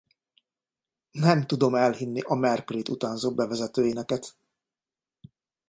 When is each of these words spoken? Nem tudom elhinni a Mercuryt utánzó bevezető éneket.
Nem 1.11 1.45
tudom 1.47 1.75
elhinni 1.75 2.19
a 2.25 2.35
Mercuryt 2.35 2.89
utánzó 2.89 3.31
bevezető 3.33 3.85
éneket. 3.85 4.35